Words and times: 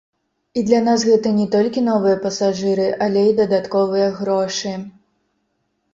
І 0.59 0.61
для 0.69 0.79
нас 0.85 1.03
гэта 1.09 1.33
не 1.39 1.45
толькі 1.57 1.83
новыя 1.89 2.15
пасажыры, 2.25 2.87
але 3.09 3.21
і 3.33 3.37
дадатковыя 3.43 4.07
грошы. 4.19 4.73